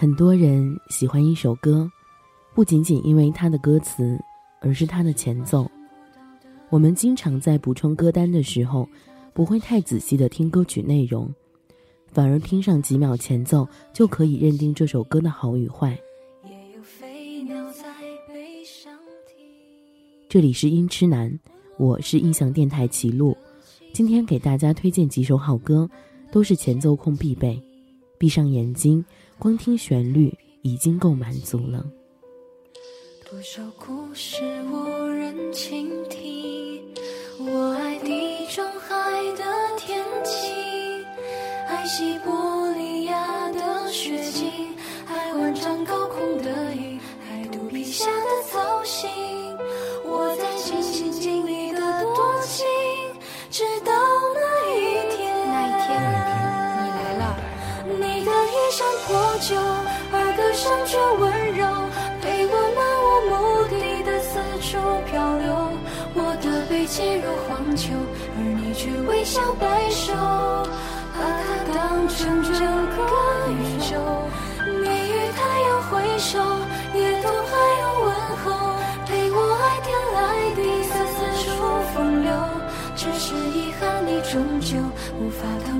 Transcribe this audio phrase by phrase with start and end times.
[0.00, 1.86] 很多人喜欢一首歌，
[2.54, 4.18] 不仅仅因为它的歌词，
[4.62, 5.70] 而是它的前奏。
[6.70, 8.88] 我们经常在补充歌单的时候，
[9.34, 11.30] 不会太仔细的听歌曲内容，
[12.06, 16.00] 反而听上几秒前奏就可以认定这首歌的好与坏。
[20.30, 21.38] 这里是音痴男，
[21.76, 23.36] 我是印象电台齐路，
[23.92, 25.86] 今天给大家推荐几首好歌，
[26.32, 27.62] 都是前奏控必备。
[28.18, 29.02] 闭上眼睛，
[29.40, 30.30] 光听旋律
[30.60, 31.82] 已经够满足了。
[33.28, 34.36] 多少故事
[34.70, 36.84] 无人倾听，
[37.38, 39.44] 我爱地中海的
[39.78, 40.54] 天晴，
[41.66, 44.50] 爱西伯利亚的雪景，
[45.06, 49.08] 爱万丈高空的鹰，爱肚皮下的草心。
[59.56, 61.64] 而歌声却温柔，
[62.20, 63.34] 陪我漫无目
[63.68, 64.78] 的的四处
[65.10, 65.48] 漂流。
[66.12, 67.94] 我的背脊如荒丘，
[68.36, 70.12] 而你却微笑摆首，
[71.14, 72.98] 把它当成整个
[73.50, 73.96] 宇宙。
[74.66, 76.38] 你与太阳挥手，
[76.94, 78.10] 也都还有问
[78.42, 78.74] 候，
[79.06, 80.18] 陪我爱天来
[80.54, 81.48] 地，丝丝处
[81.94, 82.28] 风流。
[82.96, 84.76] 只是遗憾，你终究
[85.18, 85.79] 无法躺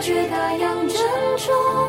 [0.00, 0.98] 觉大洋珍
[1.36, 1.87] 重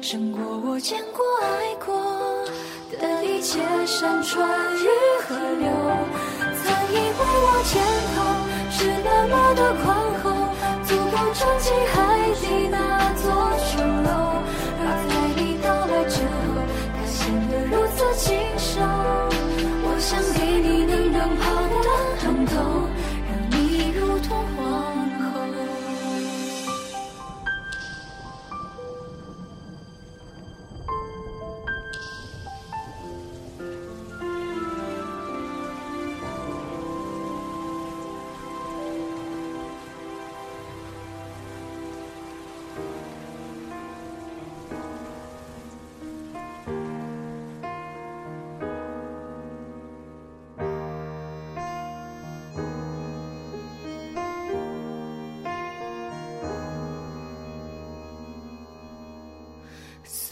[0.00, 1.94] 胜过我见过爱过
[2.90, 4.88] 的一切山川与
[5.22, 5.68] 河流。
[6.40, 7.72] 曾以为我肩
[8.14, 8.16] 头
[8.70, 9.86] 是那么的宽
[10.22, 10.24] 厚，
[10.84, 11.96] 足够撑起海
[12.40, 13.24] 底那座
[13.70, 13.97] 城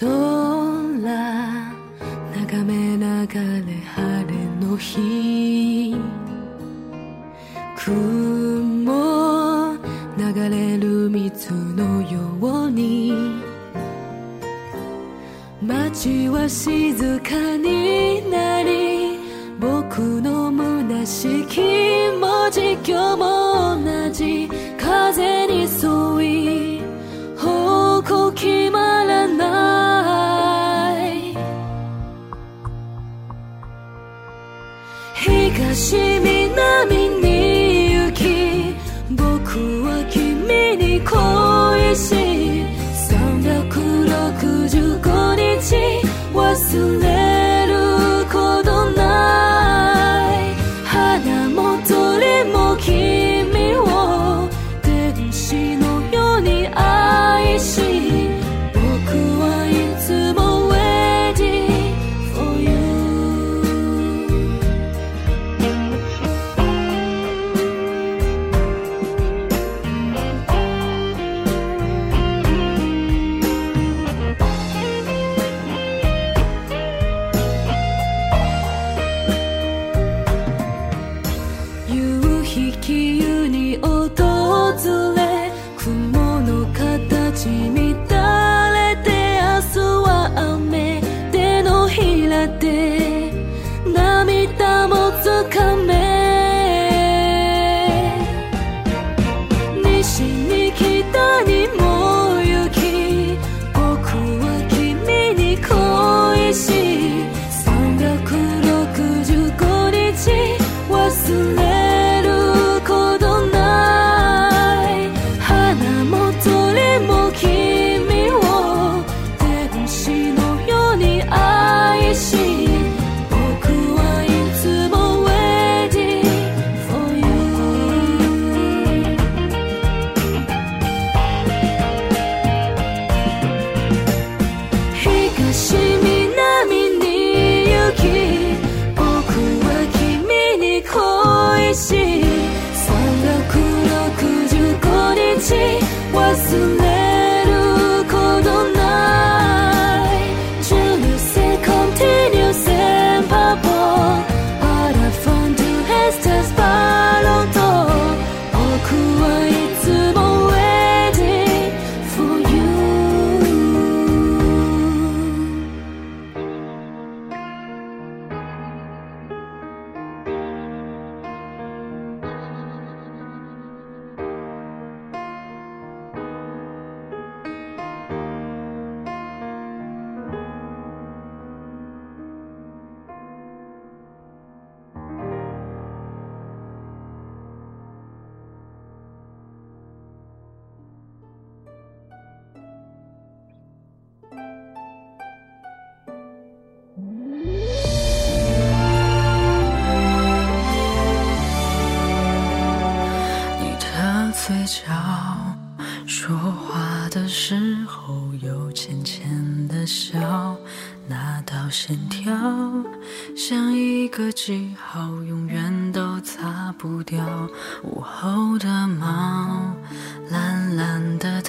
[0.01, 0.09] 空
[2.35, 5.95] 眺めながら晴れの日。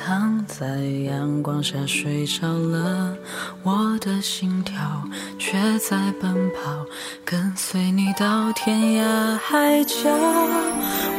[0.07, 0.65] 躺在
[1.05, 3.13] 阳光下睡着了
[3.61, 4.73] 我的心跳
[5.37, 6.85] 却在奔跑
[7.25, 9.35] 跟随你到天涯。
[9.35, 10.09] 海角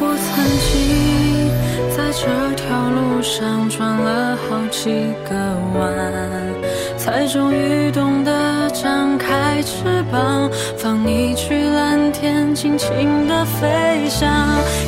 [0.00, 1.50] 我曾经
[1.95, 4.88] 在这条路上转了好几
[5.28, 5.37] 个
[5.78, 14.26] 弯才终于懂得张开翅膀放你去蓝天尽情的飞翔。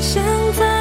[0.01, 0.25] 现
[0.59, 0.80] 在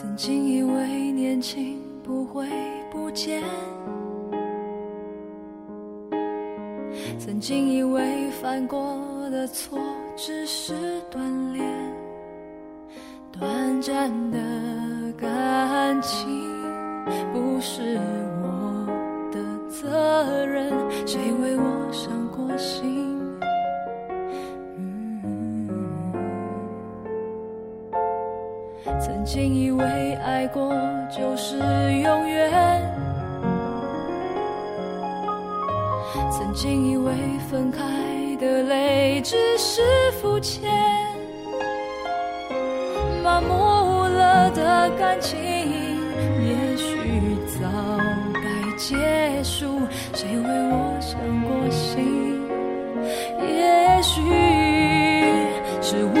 [0.00, 2.46] 曾经以为年轻不会
[2.88, 3.42] 不见
[7.18, 8.78] 曾经以为犯过
[9.28, 9.76] 的错
[10.14, 11.18] 只是锻
[11.52, 11.66] 炼
[13.32, 14.38] 短暂的
[15.16, 16.48] 感情
[17.32, 17.98] 不是
[18.40, 18.86] 我
[19.32, 20.72] 的责任
[21.08, 23.07] 谁为我伤过心
[30.52, 30.72] 过
[31.10, 32.82] 就是永远
[36.30, 37.12] 曾经以为
[37.50, 37.82] 分开
[38.40, 39.82] 的泪只是
[40.20, 40.70] 肤浅
[43.22, 47.68] 麻木了的感情也许早
[48.34, 48.40] 该
[48.76, 49.80] 结束
[50.14, 52.16] 谁为我伤过心？
[53.40, 54.20] 也许
[55.82, 56.20] 是我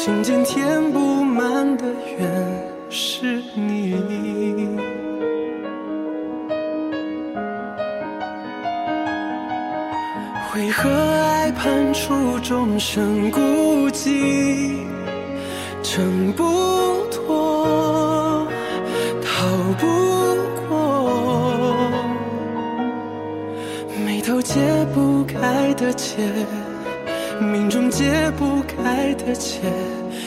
[0.00, 1.84] 心间填不满的
[2.16, 3.96] 缘，是你。
[10.54, 13.40] 为何爱判处众生孤
[13.90, 14.76] 寂，
[15.82, 16.44] 挣不
[17.10, 18.46] 脱，
[19.20, 19.48] 逃
[19.80, 19.84] 不
[20.68, 21.74] 过，
[24.06, 24.60] 眉头解
[24.94, 26.14] 不开的结，
[27.50, 29.60] 命中解不开的结，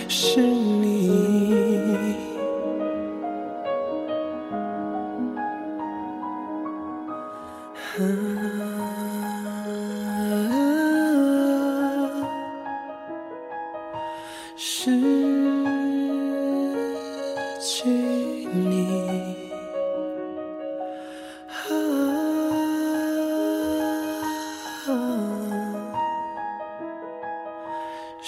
[0.08, 0.81] 是你。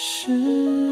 [0.05, 0.82] 是。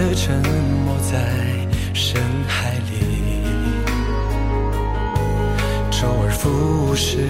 [0.00, 0.34] 的沉
[0.86, 1.12] 没在
[1.92, 2.94] 深海里，
[5.90, 7.28] 周而复始，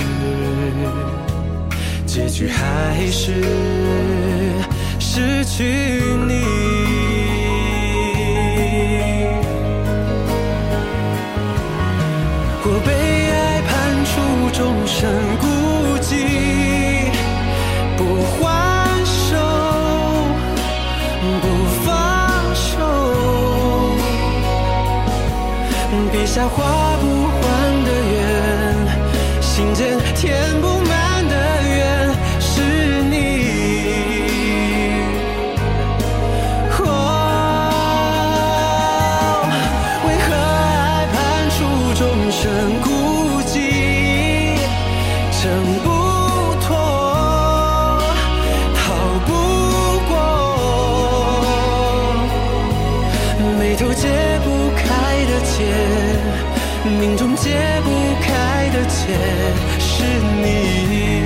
[2.07, 3.43] 结局还是
[5.01, 5.65] 失去
[6.29, 6.45] 你。
[12.63, 12.93] 我被
[13.33, 14.11] 爱判处
[14.57, 15.45] 终身孤
[26.21, 28.21] 笔下画不完的圆，
[29.41, 30.50] 心间填
[57.01, 57.51] 命中解
[57.83, 59.07] 不开的结，
[59.79, 60.05] 是
[60.43, 61.20] 你。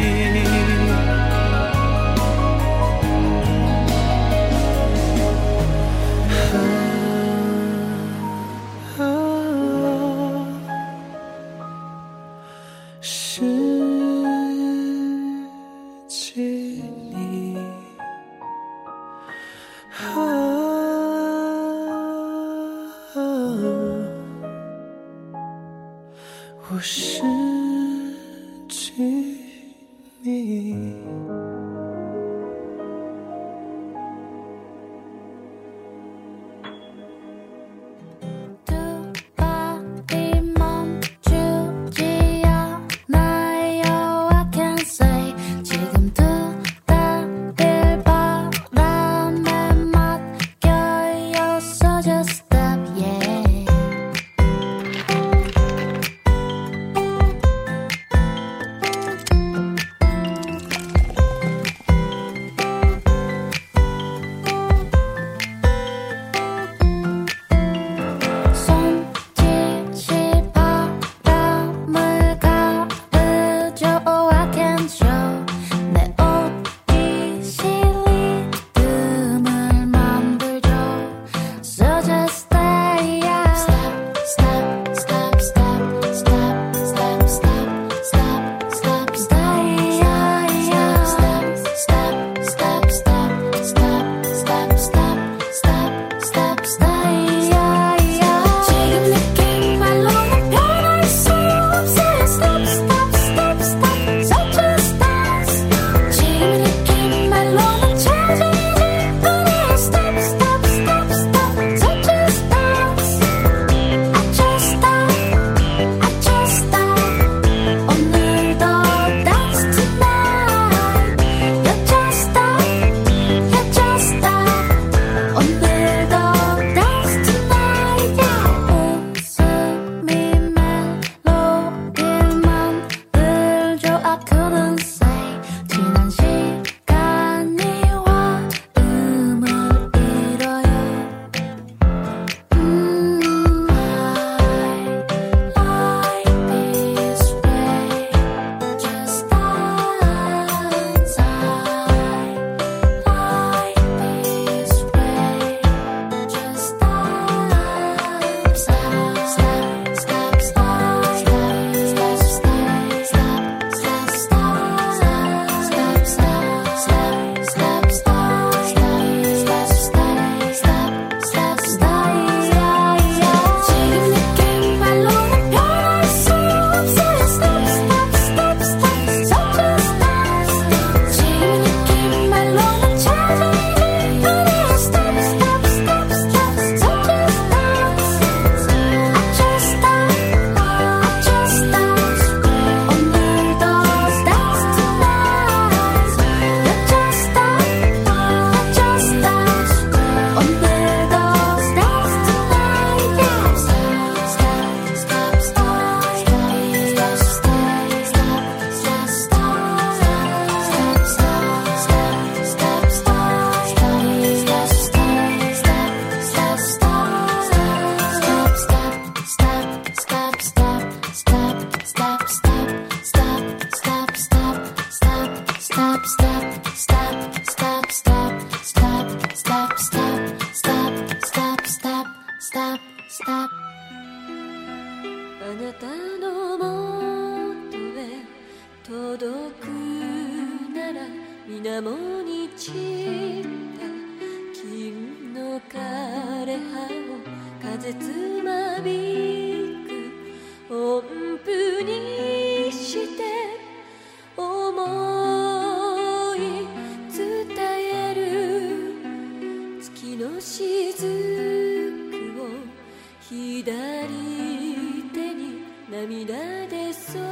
[266.34, 267.22] がでそっ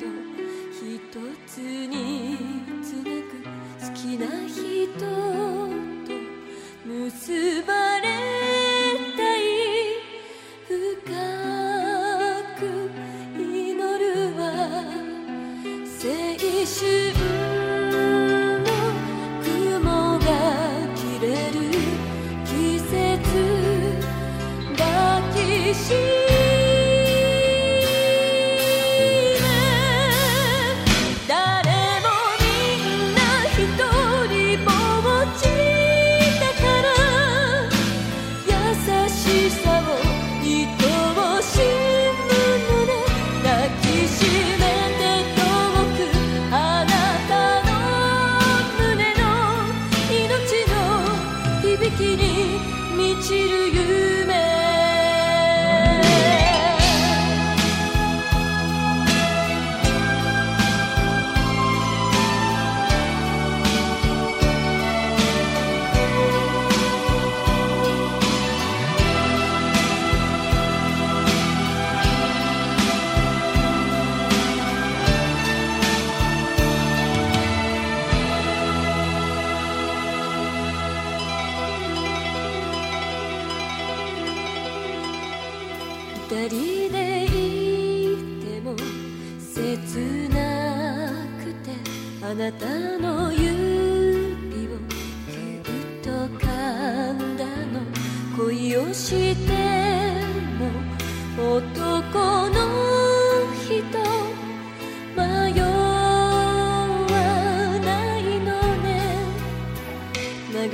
[0.00, 0.06] と
[0.72, 0.98] ひ
[1.46, 2.38] つに
[2.82, 3.44] つなぐ
[3.84, 4.60] 好きな人
[4.98, 5.04] と
[6.84, 7.95] 結ばれ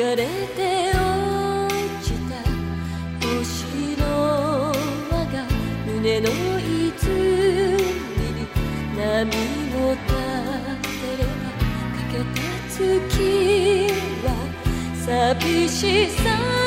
[0.03, 0.61] れて
[0.91, 1.71] 落
[2.03, 2.35] ちた。
[3.27, 4.03] 星の
[5.11, 5.35] 輪が
[5.87, 8.47] 胸のいに
[8.97, 9.01] 波
[9.77, 10.05] を立
[10.99, 11.45] てれば
[11.97, 13.91] 欠けた月
[14.25, 14.27] は
[15.07, 16.62] 寂しさ。